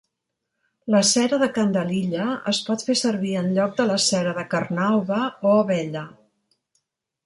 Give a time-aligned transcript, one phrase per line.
[0.95, 5.57] La cera de candelilla es pot fer servir enlloc de la cera de carnauba o
[5.65, 6.09] abella.